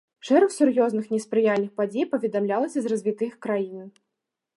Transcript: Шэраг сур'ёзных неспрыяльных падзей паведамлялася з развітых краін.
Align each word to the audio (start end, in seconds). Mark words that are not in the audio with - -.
Шэраг 0.27 0.51
сур'ёзных 0.53 1.05
неспрыяльных 1.15 1.71
падзей 1.81 2.05
паведамлялася 2.13 2.77
з 2.87 2.93
развітых 2.95 3.37
краін. 3.47 3.85